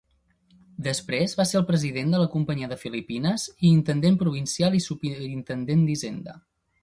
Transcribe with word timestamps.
Després 0.85 1.35
va 1.41 1.45
ser 1.49 1.61
president 1.67 2.15
de 2.15 2.21
la 2.21 2.29
Companyia 2.37 2.71
de 2.71 2.79
Filipines 2.85 3.45
i 3.53 3.69
intendent 3.73 4.19
provincial 4.25 4.79
i 4.79 4.83
superintendent 4.89 5.85
d'Hisenda. 5.91 6.35